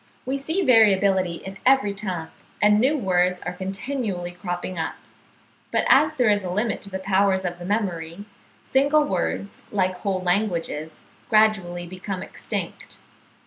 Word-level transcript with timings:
We 0.25 0.35
see 0.35 0.63
variability 0.63 1.35
in 1.45 1.59
every 1.63 1.93
tongue, 1.93 2.29
and 2.59 2.79
new 2.79 2.97
words 2.97 3.39
are 3.41 3.53
continually 3.53 4.31
cropping 4.31 4.79
up; 4.79 4.95
but 5.71 5.85
as 5.87 6.15
there 6.15 6.31
is 6.31 6.43
a 6.43 6.49
limit 6.49 6.81
to 6.81 6.89
the 6.89 6.97
powers 6.97 7.45
of 7.45 7.59
the 7.59 7.65
memory, 7.65 8.25
single 8.63 9.03
words, 9.03 9.61
like 9.71 9.97
whole 9.97 10.21
languages, 10.23 11.01
gradually 11.29 11.85
become 11.85 12.23
extinct. 12.23 12.97